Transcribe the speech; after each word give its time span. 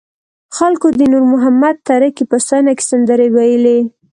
خلکو 0.55 0.87
د 0.99 1.01
نور 1.11 1.23
محمد 1.33 1.75
تره 1.87 2.09
کي 2.15 2.23
په 2.31 2.37
ستاینه 2.45 2.71
کې 2.77 2.83
سندرې 2.91 3.27
ویلې. 3.35 3.79